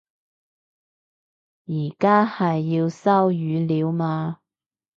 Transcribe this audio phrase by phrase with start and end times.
[1.67, 4.39] 而家係要收語料嘛